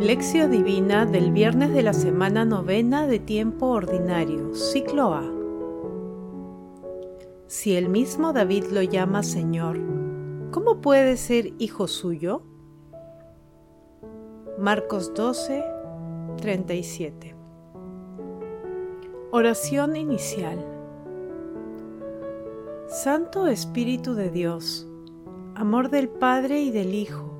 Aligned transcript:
Lección 0.00 0.50
Divina 0.50 1.04
del 1.04 1.30
viernes 1.30 1.74
de 1.74 1.82
la 1.82 1.92
semana 1.92 2.46
novena 2.46 3.06
de 3.06 3.18
tiempo 3.18 3.66
ordinario, 3.66 4.54
ciclo 4.54 5.12
A. 5.12 5.30
Si 7.48 7.76
el 7.76 7.90
mismo 7.90 8.32
David 8.32 8.64
lo 8.72 8.80
llama 8.80 9.22
Señor, 9.22 9.78
¿cómo 10.52 10.80
puede 10.80 11.18
ser 11.18 11.52
hijo 11.58 11.86
suyo? 11.86 12.40
Marcos 14.58 15.12
12, 15.12 15.62
37. 16.38 17.36
Oración 19.32 19.96
inicial. 19.96 20.64
Santo 22.88 23.48
Espíritu 23.48 24.14
de 24.14 24.30
Dios, 24.30 24.88
amor 25.54 25.90
del 25.90 26.08
Padre 26.08 26.62
y 26.62 26.70
del 26.70 26.94
Hijo, 26.94 27.39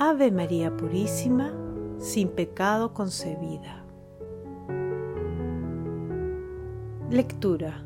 Ave 0.00 0.30
María 0.30 0.76
Purísima, 0.76 1.50
sin 1.98 2.28
pecado 2.28 2.94
concebida. 2.94 3.84
Lectura. 7.10 7.82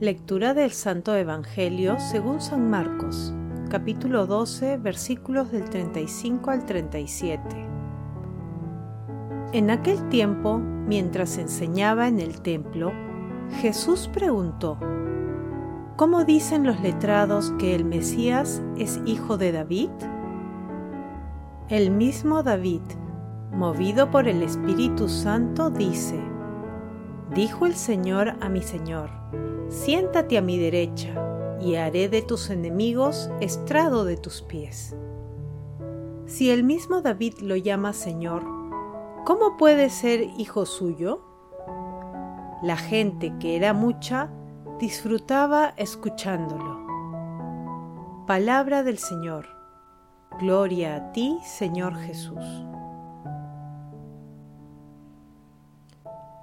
Lectura 0.00 0.52
del 0.52 0.72
Santo 0.72 1.14
Evangelio 1.14 2.00
según 2.00 2.40
San 2.40 2.68
Marcos, 2.68 3.32
capítulo 3.70 4.26
12, 4.26 4.78
versículos 4.78 5.52
del 5.52 5.70
35 5.70 6.50
al 6.50 6.66
37. 6.66 7.40
En 9.52 9.70
aquel 9.70 10.08
tiempo, 10.08 10.58
mientras 10.58 11.38
enseñaba 11.38 12.08
en 12.08 12.18
el 12.18 12.40
templo, 12.40 12.90
Jesús 13.60 14.10
preguntó, 14.12 14.76
¿Cómo 15.94 16.24
dicen 16.24 16.66
los 16.66 16.80
letrados 16.80 17.52
que 17.60 17.76
el 17.76 17.84
Mesías 17.84 18.60
es 18.76 19.00
hijo 19.06 19.38
de 19.38 19.52
David? 19.52 19.90
El 21.68 21.90
mismo 21.90 22.42
David, 22.42 22.80
movido 23.52 24.10
por 24.10 24.26
el 24.26 24.42
Espíritu 24.42 25.06
Santo, 25.06 25.68
dice, 25.68 26.18
Dijo 27.34 27.66
el 27.66 27.74
Señor 27.74 28.36
a 28.40 28.48
mi 28.48 28.62
Señor, 28.62 29.10
siéntate 29.68 30.38
a 30.38 30.40
mi 30.40 30.56
derecha, 30.58 31.12
y 31.60 31.74
haré 31.74 32.08
de 32.08 32.22
tus 32.22 32.48
enemigos 32.48 33.28
estrado 33.40 34.06
de 34.06 34.16
tus 34.16 34.40
pies. 34.40 34.96
Si 36.24 36.50
el 36.50 36.64
mismo 36.64 37.02
David 37.02 37.34
lo 37.42 37.54
llama 37.54 37.92
Señor, 37.92 38.44
¿cómo 39.26 39.58
puede 39.58 39.90
ser 39.90 40.22
hijo 40.38 40.64
suyo? 40.64 41.20
La 42.62 42.78
gente, 42.78 43.34
que 43.38 43.56
era 43.56 43.74
mucha, 43.74 44.30
disfrutaba 44.80 45.74
escuchándolo. 45.76 46.78
Palabra 48.26 48.82
del 48.82 48.96
Señor. 48.96 49.57
Gloria 50.40 50.96
a 50.96 51.12
ti, 51.12 51.38
Señor 51.44 51.96
Jesús. 51.96 52.44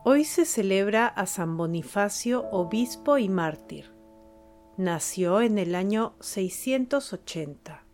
Hoy 0.04 0.26
se 0.26 0.46
celebra 0.46 1.08
a 1.08 1.26
San 1.26 1.56
Bonifacio, 1.56 2.50
obispo 2.52 3.18
y 3.18 3.30
mártir. 3.30 3.94
Nació 4.78 5.42
en 5.42 5.58
el 5.58 5.76
año 5.76 6.16
680. 6.20 7.86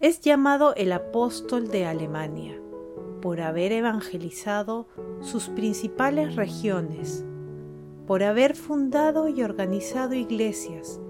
Es 0.00 0.20
llamado 0.20 0.74
el 0.74 0.92
apóstol 0.92 1.68
de 1.68 1.86
Alemania 1.86 2.60
por 3.22 3.40
haber 3.40 3.72
evangelizado 3.72 4.88
sus 5.20 5.48
principales 5.48 6.36
regiones 6.36 7.24
por 8.10 8.24
haber 8.24 8.56
fundado 8.56 9.28
y 9.28 9.44
organizado 9.44 10.14
iglesias 10.14 11.00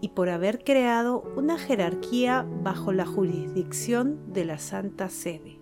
y 0.00 0.10
por 0.10 0.28
haber 0.28 0.62
creado 0.62 1.22
una 1.36 1.58
jerarquía 1.58 2.46
bajo 2.62 2.92
la 2.92 3.06
jurisdicción 3.06 4.32
de 4.32 4.44
la 4.44 4.58
Santa 4.58 5.08
Sede. 5.08 5.58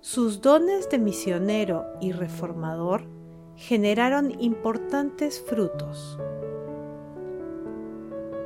Sus 0.00 0.40
dones 0.40 0.88
de 0.88 0.98
misionero 0.98 1.84
y 2.00 2.12
reformador 2.12 3.04
generaron 3.56 4.40
importantes 4.40 5.40
frutos. 5.40 6.18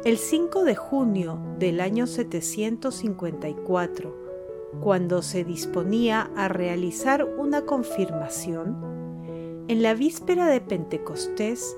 El 0.05 0.17
5 0.17 0.65
de 0.65 0.77
junio 0.77 1.39
del 1.59 1.81
año 1.81 2.07
754, 2.07 4.17
cuando 4.81 5.21
se 5.21 5.45
disponía 5.45 6.31
a 6.37 6.49
realizar 6.49 7.25
una 7.25 7.67
confirmación, 7.67 9.67
en 9.69 9.83
la 9.83 9.93
víspera 9.93 10.47
de 10.47 10.63
Pentecostés, 10.63 11.77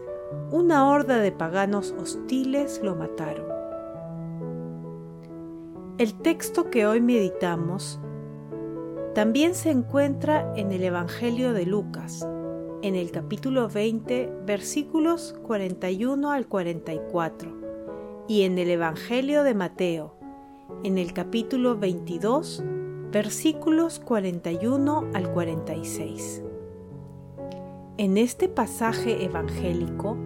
una 0.51 0.91
horda 0.91 1.19
de 1.19 1.33
paganos 1.33 1.95
hostiles 1.99 2.81
lo 2.83 2.95
mataron. 2.95 3.47
El 5.99 6.15
texto 6.15 6.71
que 6.71 6.87
hoy 6.87 7.01
meditamos 7.01 8.01
también 9.15 9.55
se 9.55 9.71
encuentra 9.71 10.53
en 10.57 10.73
el 10.73 10.83
Evangelio 10.85 11.53
de 11.53 11.67
Lucas, 11.67 12.27
en 12.83 12.97
el 12.97 13.11
capítulo 13.11 13.69
20, 13.69 14.33
versículos 14.47 15.35
41 15.43 16.31
al 16.31 16.49
44, 16.49 18.25
y 18.27 18.43
en 18.43 18.59
el 18.59 18.71
Evangelio 18.71 19.45
de 19.45 19.55
Mateo, 19.55 20.17
en 20.83 20.99
el 20.99 21.13
capítulo 21.13 21.77
22, 21.77 22.65
versículos 23.11 24.01
41 24.01 25.11
al 25.13 25.31
46. 25.31 26.43
En 27.99 28.17
este 28.17 28.49
pasaje 28.49 29.23
evangélico, 29.23 30.17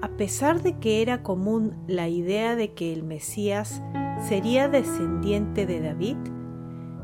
a 0.00 0.08
pesar 0.08 0.62
de 0.62 0.78
que 0.78 1.02
era 1.02 1.22
común 1.22 1.74
la 1.86 2.08
idea 2.08 2.56
de 2.56 2.72
que 2.72 2.94
el 2.94 3.02
Mesías 3.02 3.82
sería 4.26 4.70
descendiente 4.70 5.66
de 5.66 5.82
David, 5.82 6.16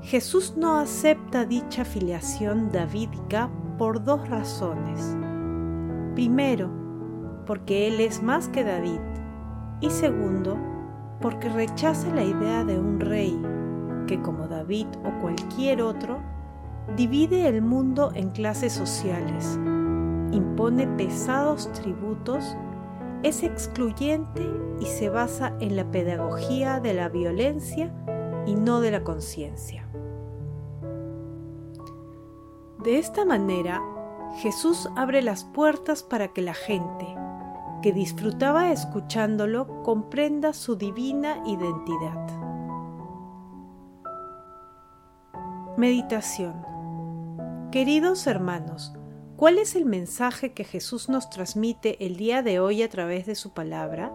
Jesús 0.00 0.54
no 0.56 0.78
acepta 0.78 1.44
dicha 1.44 1.84
filiación 1.84 2.72
davídica 2.72 3.50
por 3.77 4.04
dos 4.04 4.27
razones. 4.31 5.15
Primero, 6.15 6.71
porque 7.44 7.87
Él 7.87 8.00
es 8.00 8.22
más 8.22 8.48
que 8.48 8.65
David, 8.65 9.00
y 9.83 9.91
segundo, 9.91 10.56
porque 11.21 11.50
rechaza 11.50 12.09
la 12.15 12.25
idea 12.25 12.65
de 12.65 12.78
un 12.78 13.00
rey 13.00 13.38
que, 14.06 14.19
como 14.22 14.48
David 14.48 14.87
o 15.04 15.21
cualquier 15.21 15.83
otro, 15.83 16.21
divide 16.97 17.48
el 17.48 17.60
mundo 17.60 18.12
en 18.15 18.31
clases 18.31 18.72
sociales 18.72 19.59
impone 20.33 20.87
pesados 20.87 21.73
tributos, 21.73 22.57
es 23.23 23.43
excluyente 23.43 24.47
y 24.81 24.87
se 24.87 25.09
basa 25.09 25.55
en 25.61 25.77
la 25.77 25.91
pedagogía 25.91 26.81
de 26.81 26.95
la 26.95 27.09
violencia 27.09 27.93
y 28.47 28.55
no 28.55 28.81
de 28.81 28.91
la 28.91 29.03
conciencia. 29.05 29.89
De 32.83 32.99
esta 32.99 33.25
manera, 33.25 33.83
Jesús 34.37 34.89
abre 34.97 35.23
las 35.23 35.45
puertas 35.45 36.03
para 36.03 36.29
que 36.29 36.43
la 36.43 36.55
gente, 36.55 37.07
que 37.83 37.93
disfrutaba 37.93 38.71
escuchándolo, 38.71 39.83
comprenda 39.83 40.53
su 40.53 40.77
divina 40.77 41.43
identidad. 41.47 42.27
Meditación 45.77 46.77
Queridos 47.72 48.27
hermanos, 48.27 48.95
¿Cuál 49.36 49.59
es 49.59 49.77
el 49.77 49.84
mensaje 49.84 50.54
que 50.54 50.65
Jesús 50.65 51.10
nos 51.10 51.28
transmite 51.28 52.06
el 52.06 52.16
día 52.16 52.42
de 52.42 52.59
hoy 52.59 52.83
a 52.83 52.88
través 52.88 53.27
de 53.27 53.34
su 53.34 53.53
palabra? 53.53 54.10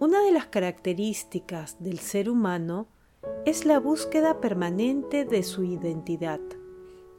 Una 0.00 0.22
de 0.22 0.32
las 0.32 0.44
características 0.44 1.82
del 1.82 1.98
ser 1.98 2.28
humano 2.28 2.88
es 3.46 3.64
la 3.64 3.80
búsqueda 3.80 4.38
permanente 4.38 5.24
de 5.24 5.42
su 5.42 5.64
identidad, 5.64 6.40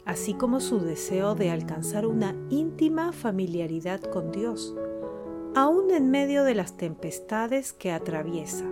así 0.06 0.36
como 0.36 0.60
su 0.60 0.82
deseo 0.82 1.34
de 1.34 1.50
alcanzar 1.50 2.06
una 2.06 2.36
íntima 2.52 3.12
familiaridad 3.12 4.00
con 4.00 4.32
Dios, 4.32 4.76
aun 5.56 5.90
en 5.90 6.12
medio 6.12 6.44
de 6.44 6.54
las 6.54 6.78
tempestades 6.78 7.74
que 7.74 7.92
atraviesa. 7.92 8.66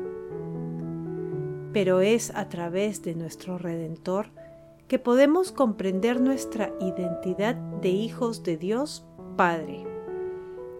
Pero 1.73 2.01
es 2.01 2.29
a 2.35 2.49
través 2.49 3.01
de 3.01 3.15
nuestro 3.15 3.57
Redentor 3.57 4.27
que 4.91 4.99
podemos 4.99 5.53
comprender 5.53 6.19
nuestra 6.19 6.73
identidad 6.81 7.55
de 7.55 7.87
hijos 7.87 8.43
de 8.43 8.57
Dios 8.57 9.05
Padre 9.37 9.87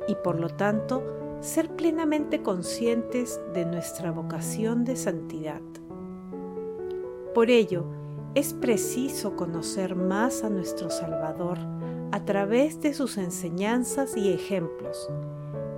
y 0.06 0.16
por 0.16 0.38
lo 0.38 0.50
tanto 0.50 1.40
ser 1.40 1.69
plenamente 1.78 2.44
conscientes 2.44 3.40
de 3.54 3.66
nuestra 3.66 4.12
vocación 4.12 4.84
de 4.84 4.98
santidad. 4.98 5.62
Por 7.34 7.50
ello, 7.50 7.86
es 8.36 8.54
preciso 8.54 9.38
conocer 9.38 9.96
más 9.96 10.44
a 10.44 10.50
nuestro 10.50 10.90
Salvador 10.90 11.58
a 12.12 12.25
través 12.25 12.81
de 12.81 12.94
sus 12.94 13.18
enseñanzas 13.18 14.18
y 14.18 14.34
ejemplos 14.34 15.10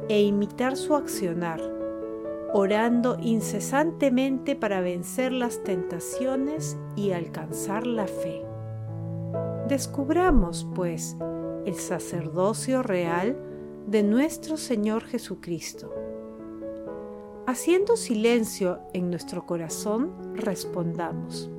e 0.10 0.24
imitar 0.24 0.76
su 0.76 0.96
accionar, 0.96 1.62
orando 2.54 3.18
incesantemente 3.20 4.56
para 4.56 4.80
vencer 4.80 5.32
las 5.32 5.64
tentaciones 5.64 6.78
y 6.96 7.12
alcanzar 7.12 7.88
la 7.88 8.06
fe. 8.06 8.46
Descubramos, 9.68 10.68
pues, 10.76 11.18
el 11.66 11.76
sacerdocio 11.76 12.84
real 12.84 13.36
de 13.88 14.04
nuestro 14.04 14.58
Señor 14.58 15.04
Jesucristo. 15.04 15.92
Haciendo 17.48 17.98
silencio 17.98 18.80
en 18.94 19.10
nuestro 19.10 19.46
corazón, 19.48 20.14
respondamos. 20.36 21.50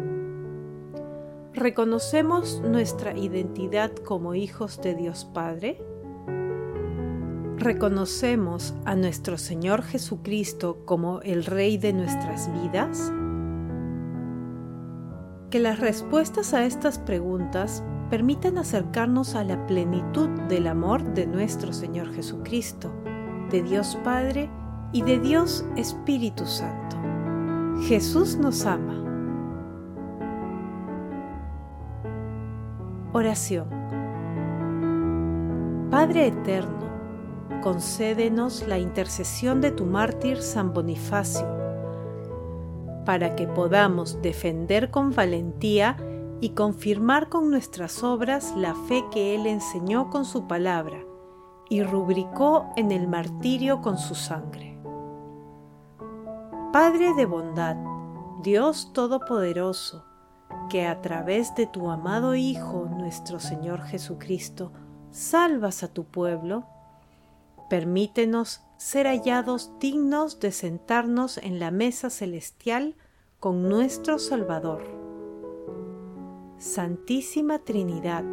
¿Reconocemos 1.53 2.61
nuestra 2.61 3.17
identidad 3.19 3.93
como 3.97 4.35
hijos 4.35 4.81
de 4.81 4.95
Dios 4.95 5.25
Padre? 5.25 5.83
¿Reconocemos 7.59 8.75
a 8.85 8.97
nuestro 8.97 9.39
Señor 9.39 9.83
Jesucristo 9.83 10.79
como 10.85 11.21
el 11.21 11.45
Rey 11.45 11.79
de 11.79 11.93
nuestras 11.93 12.51
vidas? 12.53 13.13
Que 15.51 15.61
las 15.61 15.79
respuestas 15.79 16.53
a 16.53 16.65
estas 16.65 16.99
preguntas 16.99 17.85
permitan 18.11 18.59
acercarnos 18.59 19.37
a 19.37 19.45
la 19.45 19.67
plenitud 19.67 20.29
del 20.49 20.67
amor 20.67 21.15
de 21.15 21.27
nuestro 21.27 21.73
Señor 21.73 22.13
Jesucristo, 22.13 22.93
de 23.51 23.63
Dios 23.63 23.97
Padre 24.03 24.51
y 24.93 25.03
de 25.03 25.21
Dios 25.21 25.65
Espíritu 25.77 26.45
Santo. 26.47 26.97
Jesús 27.83 28.37
nos 28.37 28.67
ama. 28.67 29.01
Oración. 33.13 33.69
Padre 35.89 36.27
Eterno, 36.27 36.85
concédenos 37.65 38.69
la 38.69 38.79
intercesión 38.79 39.63
de 39.63 39.71
tu 39.71 39.87
mártir 39.87 40.43
San 40.43 40.75
Bonifacio, 40.75 41.47
para 43.07 43.35
que 43.37 43.49
podamos 43.49 44.21
defender 44.21 44.91
con 44.91 45.15
valentía 45.15 45.97
y 46.43 46.51
confirmar 46.51 47.31
con 47.31 47.51
nuestras 47.51 48.05
obras 48.05 48.53
la 48.55 48.75
fe 48.75 49.03
que 49.11 49.35
Él 49.35 49.47
enseñó 49.47 50.11
con 50.11 50.27
su 50.27 50.47
palabra 50.47 50.99
y 51.71 51.83
rubricó 51.83 52.67
en 52.77 52.93
el 52.93 53.09
martirio 53.09 53.81
con 53.81 53.97
su 53.97 54.15
sangre. 54.15 54.79
Padre 56.71 57.15
de 57.15 57.25
bondad, 57.25 57.77
Dios 58.43 58.93
Todopoderoso, 58.93 60.05
que 60.69 60.87
a 60.87 61.01
través 61.01 61.55
de 61.55 61.67
tu 61.67 61.91
amado 61.91 62.35
Hijo, 62.35 62.91
nuestro 62.91 63.41
Señor 63.41 63.81
Jesucristo, 63.85 64.71
salvas 65.11 65.83
a 65.83 65.89
tu 65.89 66.05
pueblo, 66.05 66.67
permítenos 67.69 68.63
ser 68.77 69.07
hallados 69.07 69.73
dignos 69.81 70.41
de 70.41 70.53
sentarnos 70.53 71.39
en 71.39 71.59
la 71.59 71.71
mesa 71.71 72.11
celestial 72.11 72.97
con 73.41 73.69
nuestro 73.69 74.19
Salvador. 74.19 74.83
Santísima 76.59 77.59
Trinidad, 77.59 78.25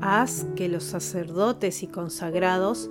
haz 0.00 0.46
que 0.56 0.68
los 0.68 0.84
sacerdotes 0.84 1.82
y 1.82 1.86
consagrados 1.86 2.90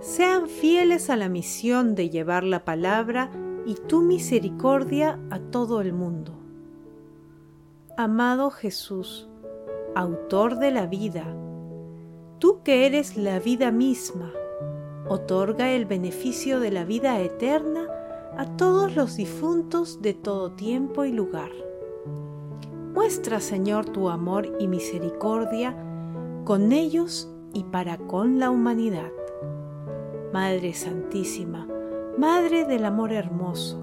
sean 0.00 0.48
fieles 0.48 1.10
a 1.10 1.16
la 1.16 1.28
misión 1.28 1.94
de 1.94 2.10
llevar 2.10 2.44
la 2.44 2.64
palabra 2.64 3.30
y 3.64 3.74
tu 3.74 4.02
misericordia 4.02 5.18
a 5.30 5.38
todo 5.38 5.80
el 5.80 5.92
mundo 5.92 6.36
Amado 7.98 8.50
Jesús, 8.50 9.26
autor 9.94 10.58
de 10.58 10.70
la 10.70 10.84
vida, 10.84 11.24
tú 12.38 12.60
que 12.62 12.84
eres 12.84 13.16
la 13.16 13.38
vida 13.38 13.72
misma, 13.72 14.34
otorga 15.08 15.72
el 15.72 15.86
beneficio 15.86 16.60
de 16.60 16.70
la 16.70 16.84
vida 16.84 17.20
eterna 17.20 17.86
a 18.36 18.56
todos 18.56 18.96
los 18.96 19.16
difuntos 19.16 20.02
de 20.02 20.14
todo 20.14 20.52
tiempo 20.52 21.04
y 21.04 21.12
lugar. 21.12 21.50
Muestra, 22.94 23.40
Señor, 23.40 23.86
tu 23.86 24.08
amor 24.08 24.56
y 24.58 24.68
misericordia 24.68 25.76
con 26.44 26.72
ellos 26.72 27.30
y 27.52 27.64
para 27.64 27.98
con 27.98 28.38
la 28.38 28.50
humanidad. 28.50 29.10
Madre 30.32 30.74
Santísima, 30.74 31.66
Madre 32.18 32.64
del 32.64 32.84
Amor 32.84 33.12
Hermoso, 33.12 33.82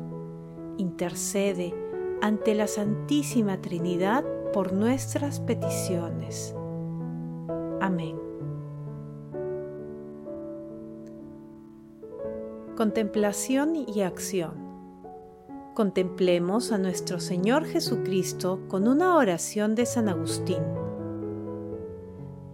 intercede 0.78 1.74
ante 2.22 2.56
la 2.56 2.68
Santísima 2.68 3.62
Trinidad 3.62 4.24
por 4.54 4.74
nuestras 4.74 5.40
peticiones. 5.40 6.56
Amén. 7.82 8.23
Contemplación 12.76 13.76
y 13.76 14.02
acción. 14.02 14.54
Contemplemos 15.76 16.72
a 16.72 16.80
nuestro 16.80 17.20
Señor 17.20 17.66
Jesucristo 17.66 18.62
con 18.68 18.88
una 18.88 19.16
oración 19.16 19.76
de 19.76 19.86
San 19.86 20.10
Agustín. 20.10 20.64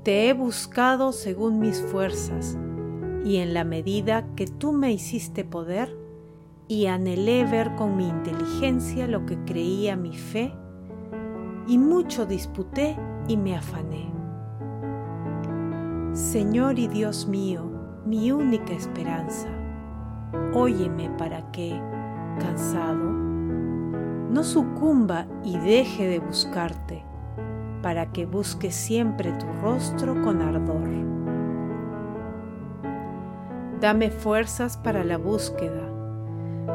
Te 0.04 0.27
he 0.27 0.33
buscado 0.33 1.13
según 1.13 1.60
mis 1.60 1.81
fuerzas, 1.81 2.57
y 3.24 3.38
en 3.38 3.54
la 3.54 3.63
medida 3.63 4.27
que 4.36 4.45
tú 4.45 4.74
me 4.74 4.92
hiciste 4.92 5.45
poder, 5.45 5.98
y 6.68 6.88
anhelé 6.88 7.45
ver 7.45 7.74
con 7.77 7.95
mi 7.95 8.10
inteligencia 8.10 9.07
lo 9.07 9.25
que 9.25 9.38
creía 9.45 9.95
mi 9.95 10.18
fe, 10.18 10.54
y 11.65 11.77
mucho 11.77 12.25
disputé 12.25 12.98
y 13.30 13.38
me 13.38 13.56
afané. 13.56 14.12
Señor 16.12 16.77
y 16.77 16.89
Dios 16.89 17.25
mío, 17.25 17.63
mi 18.06 18.33
única 18.33 18.74
esperanza, 18.74 19.48
óyeme 20.54 21.10
para 21.18 21.52
que, 21.52 21.70
cansado, 22.40 23.10
no 24.31 24.44
sucumba 24.44 25.26
y 25.44 25.58
deje 25.58 26.08
de 26.08 26.20
buscarte, 26.20 27.04
para 27.81 28.12
que 28.12 28.26
busque 28.26 28.72
siempre 28.72 29.31
tu 29.34 29.46
rostro 29.62 30.22
con 30.22 30.42
ardor. 30.42 30.90
Dame 33.80 34.12
fuerzas 34.12 34.78
para 34.78 35.04
la 35.04 35.18
búsqueda 35.18 35.90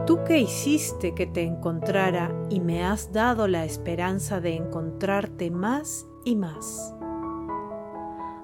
Tú 0.07 0.23
que 0.23 0.39
hiciste 0.39 1.15
que 1.15 1.27
te 1.27 1.45
encontrara 1.45 2.31
y 2.51 2.61
me 2.61 2.85
has 2.85 3.11
dado 3.15 3.49
la 3.49 3.65
esperanza 3.65 4.39
de 4.39 4.55
encontrarte 4.55 5.51
más 5.51 6.07
y 6.27 6.37
más. 6.37 6.95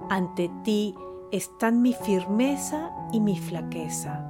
Ante 0.09 0.51
ti 0.65 0.95
están 1.33 1.83
mi 1.83 1.93
firmeza 1.93 2.91
y 3.13 3.21
mi 3.21 3.39
flaqueza. 3.39 4.30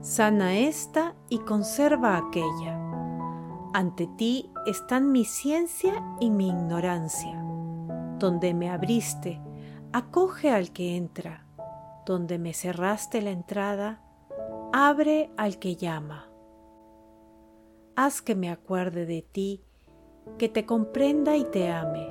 Sana 0.00 0.58
esta 0.58 1.14
y 1.28 1.38
conserva 1.38 2.16
aquella. 2.16 2.78
Ante 3.72 4.06
ti 4.06 4.50
están 4.66 5.12
mi 5.12 5.24
ciencia 5.24 6.02
y 6.20 6.30
mi 6.30 6.48
ignorancia. 6.48 7.40
Donde 8.18 8.54
me 8.54 8.70
abriste, 8.70 9.40
acoge 9.92 10.50
al 10.50 10.72
que 10.72 10.96
entra. 10.96 11.46
Donde 12.06 12.38
me 12.38 12.54
cerraste 12.54 13.22
la 13.22 13.30
entrada, 13.30 14.00
abre 14.72 15.30
al 15.36 15.58
que 15.58 15.76
llama 15.76 16.30
haz 18.00 18.22
que 18.22 18.34
me 18.34 18.50
acuerde 18.50 19.04
de 19.04 19.20
ti, 19.20 19.62
que 20.38 20.48
te 20.48 20.64
comprenda 20.64 21.36
y 21.36 21.44
te 21.44 21.70
ame. 21.70 22.08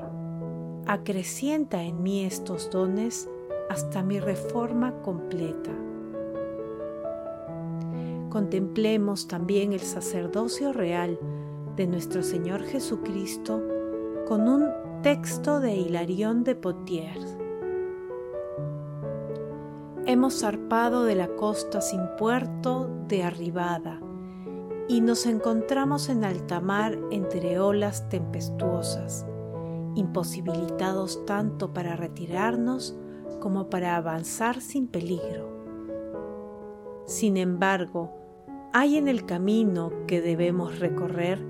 Acrecienta 0.86 1.82
en 1.82 2.04
mí 2.04 2.26
estos 2.26 2.70
dones 2.70 3.28
hasta 3.70 4.04
mi 4.04 4.20
reforma 4.20 5.02
completa. 5.02 5.72
Contemplemos 8.30 9.28
también 9.28 9.74
el 9.74 9.80
sacerdocio 9.80 10.72
real 10.72 11.20
de 11.76 11.88
nuestro 11.88 12.22
Señor 12.22 12.64
Jesucristo 12.64 13.62
con 14.28 14.48
un 14.48 14.68
texto 15.02 15.60
de 15.60 15.76
Hilarión 15.76 16.44
de 16.44 16.56
Potiers. 16.56 17.38
Hemos 20.06 20.42
zarpado 20.42 21.06
de 21.06 21.16
la 21.16 21.28
costa 21.36 21.82
sin 21.82 22.02
puerto 22.18 22.90
de 23.08 23.24
arribada 23.24 24.00
y 24.88 25.02
nos 25.02 25.26
encontramos 25.26 26.08
en 26.10 26.24
alta 26.24 26.60
mar 26.60 27.00
entre 27.10 27.60
olas 27.60 28.10
tempestuosas, 28.10 29.26
imposibilitados 29.96 31.26
tanto 31.26 31.74
para 31.74 31.96
retirarnos 31.96 32.96
como 33.40 33.70
para 33.70 33.96
avanzar 33.96 34.62
sin 34.62 34.88
peligro. 34.88 35.49
Sin 37.10 37.36
embargo, 37.38 38.12
hay 38.72 38.96
en 38.96 39.08
el 39.08 39.26
camino 39.26 39.92
que 40.08 40.22
debemos 40.22 40.80
recorrer 40.80 41.44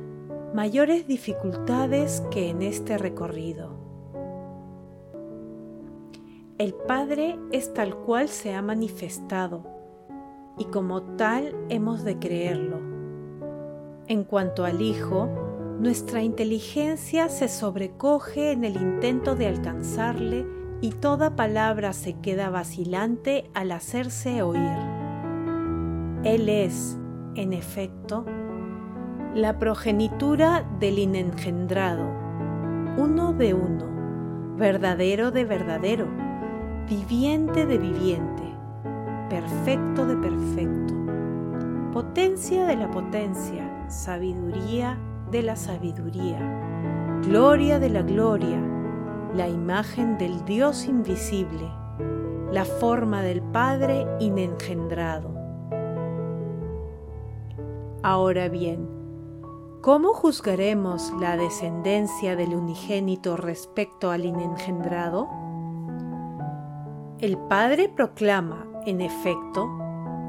mayores 0.54 1.06
dificultades 1.06 2.24
que 2.32 2.50
en 2.50 2.62
este 2.62 2.98
recorrido. 2.98 3.78
El 6.58 6.74
Padre 6.74 7.38
es 7.52 7.74
tal 7.74 7.96
cual 7.96 8.30
se 8.30 8.54
ha 8.54 8.62
manifestado 8.62 9.64
y 10.58 10.66
como 10.66 11.04
tal 11.18 11.54
hemos 11.70 12.04
de 12.04 12.18
creerlo 12.18 12.90
en 14.10 14.24
cuanto 14.24 14.66
al 14.66 14.82
Hijo, 14.82 15.30
nuestra 15.80 16.24
inteligencia 16.24 17.30
se 17.30 17.48
sobrecoge 17.48 18.52
en 18.52 18.66
el 18.66 18.76
intento 18.76 19.36
de 19.36 19.46
alcanzarle 19.46 20.48
y 20.82 20.94
toda 20.94 21.36
palabra 21.36 21.94
se 21.94 22.14
queda 22.14 22.50
vacilante 22.50 23.52
al 23.54 23.72
hacerse 23.72 24.42
oír. 24.42 24.99
Él 26.24 26.50
es, 26.50 27.00
en 27.36 27.54
efecto, 27.54 28.26
la 29.34 29.58
progenitura 29.58 30.70
del 30.78 31.00
inengendrado, 31.00 32.04
uno 32.98 33.32
de 33.32 33.54
uno, 33.54 33.86
verdadero 34.58 35.32
de 35.32 35.46
verdadero, 35.46 36.08
viviente 36.90 37.66
de 37.66 37.78
viviente, 37.78 38.44
perfecto 39.30 40.06
de 40.06 40.18
perfecto, 40.18 40.94
potencia 41.94 42.66
de 42.66 42.76
la 42.76 42.92
potencia, 42.92 43.90
sabiduría 43.90 45.00
de 45.32 45.42
la 45.42 45.56
sabiduría, 45.56 46.40
gloria 47.26 47.80
de 47.80 47.90
la 47.92 48.02
gloria, 48.02 48.62
la 49.34 49.48
imagen 49.48 50.18
del 50.18 50.44
Dios 50.44 50.86
invisible, 50.86 51.72
la 52.52 52.66
forma 52.66 53.22
del 53.22 53.42
Padre 53.42 54.06
inengendrado. 54.20 55.39
Ahora 58.04 58.50
bien, 58.50 58.88
¿cómo 59.82 60.14
juzgaremos 60.14 61.12
la 61.20 61.38
descendencia 61.38 62.36
del 62.36 62.56
unigénito 62.56 63.38
respecto 63.38 64.12
al 64.12 64.26
inengendrado? 64.26 65.28
El 67.20 67.38
Padre 67.38 67.90
proclama, 67.90 68.66
en 68.86 69.02
efecto, 69.02 69.70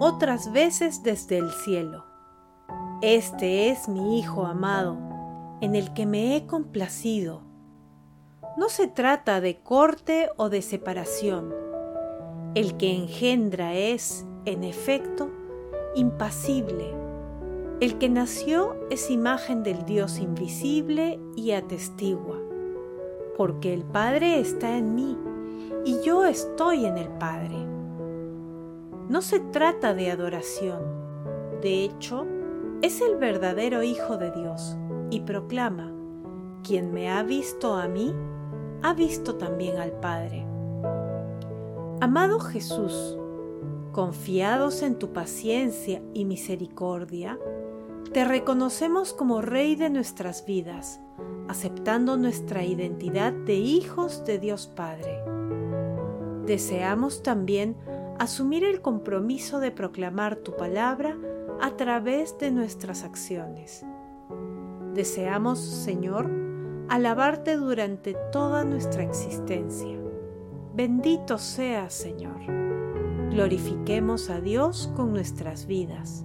otras 0.01 0.53
veces 0.53 1.03
desde 1.03 1.39
el 1.39 1.51
cielo 1.51 2.11
este 3.03 3.71
es 3.71 3.89
mi 3.89 4.19
Hijo 4.19 4.45
amado, 4.45 4.99
en 5.63 5.75
el 5.75 5.95
que 5.95 6.05
me 6.05 6.37
he 6.37 6.47
complacido. 6.47 7.41
No 8.59 8.69
se 8.69 8.89
trata 8.89 9.41
de 9.41 9.63
corte 9.63 10.29
o 10.37 10.51
de 10.51 10.61
separación. 10.61 11.55
El 12.55 12.77
que 12.77 12.95
engendra 12.95 13.73
es, 13.73 14.27
en 14.45 14.65
efecto, 14.65 15.31
impasible. 15.95 16.95
El 17.81 17.97
que 17.97 18.11
nació 18.11 18.77
es 18.91 19.11
imagen 19.11 19.63
del 19.63 19.87
Dios 19.87 20.19
invisible 20.19 21.19
y 21.35 21.53
atestigua, 21.53 22.37
porque 23.39 23.73
el 23.73 23.85
Padre 23.85 24.39
está 24.39 24.77
en 24.77 24.95
mí 24.95 25.17
y 25.87 26.03
yo 26.03 26.27
estoy 26.27 26.85
en 26.85 26.99
el 26.99 27.09
Padre. 27.09 27.57
No 29.09 29.23
se 29.23 29.41
trata 29.41 29.95
de 29.95 30.11
adoración. 30.11 30.83
De 31.63 31.83
hecho, 31.83 32.27
es 32.83 33.01
el 33.01 33.17
verdadero 33.17 33.83
Hijo 33.83 34.19
de 34.19 34.31
Dios 34.31 34.77
y 35.09 35.21
proclama, 35.21 35.91
quien 36.63 36.93
me 36.93 37.11
ha 37.11 37.23
visto 37.23 37.77
a 37.77 37.89
mí, 37.89 38.15
ha 38.83 38.93
visto 38.93 39.37
también 39.37 39.79
al 39.79 39.93
Padre. 39.93 40.47
Amado 42.03 42.41
Jesús, 42.41 43.17
confiados 43.93 44.83
en 44.83 44.99
tu 44.99 45.15
paciencia 45.15 46.03
y 46.13 46.27
misericordia, 46.27 47.39
te 48.13 48.25
reconocemos 48.25 49.13
como 49.13 49.41
Rey 49.41 49.77
de 49.77 49.89
nuestras 49.89 50.45
vidas, 50.45 51.01
aceptando 51.47 52.17
nuestra 52.17 52.65
identidad 52.65 53.33
de 53.33 53.55
hijos 53.55 54.25
de 54.25 54.41
Dios 54.41 54.67
Padre. 54.67 55.23
Deseamos 56.45 57.23
también 57.23 57.77
asumir 58.19 58.65
el 58.65 58.81
compromiso 58.81 59.61
de 59.61 59.71
proclamar 59.71 60.37
tu 60.37 60.57
palabra 60.57 61.17
a 61.61 61.77
través 61.77 62.37
de 62.39 62.51
nuestras 62.51 63.05
acciones. 63.05 63.87
Deseamos, 64.93 65.61
Señor, 65.61 66.29
alabarte 66.89 67.57
durante 67.57 68.17
toda 68.33 68.65
nuestra 68.65 69.05
existencia. 69.05 69.97
Bendito 70.75 71.39
seas, 71.39 71.95
Señor. 71.95 72.41
Glorifiquemos 73.31 74.31
a 74.31 74.41
Dios 74.41 74.93
con 74.97 75.13
nuestras 75.13 75.67
vidas. 75.67 76.25